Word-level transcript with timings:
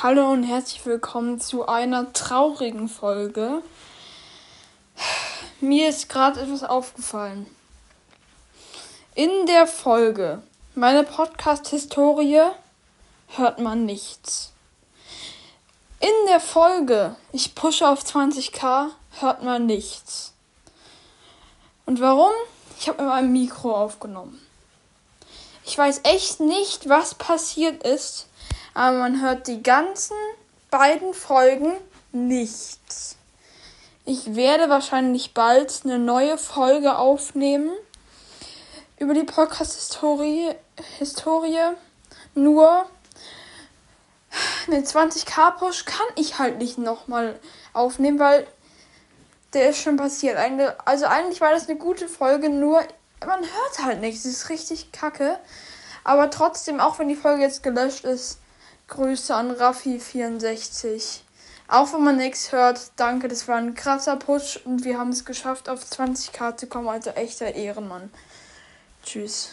Hallo 0.00 0.30
und 0.30 0.44
herzlich 0.44 0.86
willkommen 0.86 1.40
zu 1.40 1.66
einer 1.66 2.12
traurigen 2.12 2.88
Folge. 2.88 3.64
Mir 5.60 5.88
ist 5.88 6.08
gerade 6.08 6.40
etwas 6.40 6.62
aufgefallen. 6.62 7.46
In 9.16 9.46
der 9.46 9.66
Folge 9.66 10.40
meine 10.76 11.02
Podcast-Historie 11.02 12.42
hört 13.26 13.58
man 13.58 13.86
nichts. 13.86 14.52
In 15.98 16.28
der 16.28 16.38
Folge 16.38 17.16
ich 17.32 17.56
pushe 17.56 17.88
auf 17.88 18.04
20k 18.04 18.90
hört 19.18 19.42
man 19.42 19.66
nichts. 19.66 20.32
Und 21.86 22.00
warum? 22.00 22.30
Ich 22.78 22.88
habe 22.88 23.02
mit 23.02 23.10
meinem 23.10 23.32
Mikro 23.32 23.74
aufgenommen. 23.74 24.40
Ich 25.64 25.76
weiß 25.76 26.02
echt 26.04 26.38
nicht, 26.38 26.88
was 26.88 27.16
passiert 27.16 27.82
ist 27.82 28.28
aber 28.78 28.98
man 28.98 29.20
hört 29.20 29.48
die 29.48 29.60
ganzen 29.60 30.14
beiden 30.70 31.12
Folgen 31.12 31.72
nichts. 32.12 33.16
Ich 34.04 34.36
werde 34.36 34.70
wahrscheinlich 34.70 35.34
bald 35.34 35.80
eine 35.82 35.98
neue 35.98 36.38
Folge 36.38 36.96
aufnehmen 36.96 37.72
über 39.00 39.14
die 39.14 39.24
Podcast-Historie. 39.24 40.54
Historie. 40.98 41.74
Nur 42.36 42.86
eine 44.68 44.82
20k-Push 44.82 45.84
kann 45.84 46.06
ich 46.14 46.38
halt 46.38 46.58
nicht 46.58 46.78
nochmal 46.78 47.36
aufnehmen, 47.72 48.20
weil 48.20 48.46
der 49.54 49.70
ist 49.70 49.82
schon 49.82 49.96
passiert. 49.96 50.38
Also 50.84 51.06
eigentlich 51.06 51.40
war 51.40 51.50
das 51.50 51.68
eine 51.68 51.78
gute 51.78 52.06
Folge, 52.06 52.48
nur 52.48 52.80
man 53.26 53.40
hört 53.40 53.84
halt 53.84 54.00
nichts. 54.00 54.24
Es 54.24 54.34
ist 54.34 54.50
richtig 54.50 54.92
kacke. 54.92 55.36
Aber 56.04 56.30
trotzdem, 56.30 56.78
auch 56.78 57.00
wenn 57.00 57.08
die 57.08 57.16
Folge 57.16 57.42
jetzt 57.42 57.64
gelöscht 57.64 58.04
ist, 58.04 58.38
Grüße 58.88 59.34
an 59.34 59.52
Raffi64. 59.52 61.20
Auch 61.68 61.92
wenn 61.92 62.04
man 62.04 62.16
nichts 62.16 62.52
hört, 62.52 62.90
danke, 62.96 63.28
das 63.28 63.46
war 63.46 63.56
ein 63.56 63.74
krasser 63.74 64.16
Push 64.16 64.60
und 64.64 64.84
wir 64.84 64.98
haben 64.98 65.10
es 65.10 65.26
geschafft, 65.26 65.68
auf 65.68 65.84
20k 65.84 66.56
zu 66.56 66.66
kommen, 66.66 66.88
also 66.88 67.10
echter 67.10 67.54
Ehrenmann. 67.54 68.10
Tschüss. 69.04 69.50